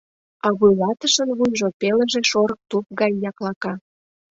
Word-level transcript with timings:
А 0.45 0.47
вуйлатышын 0.57 1.29
вуйжо 1.37 1.67
пелыже 1.81 2.21
шорык 2.31 2.61
туп 2.69 2.85
гай 2.99 3.11
яклака. 3.29 3.73